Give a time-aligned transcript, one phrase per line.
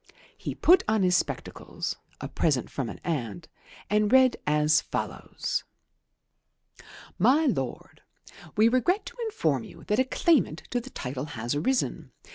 [0.35, 3.47] He put on his spectacles a present from an aunt
[3.87, 5.63] and read as follows:
[7.19, 8.01] "MY LORD,
[8.57, 12.13] We regret to inform you that a claimant to the title has arisen.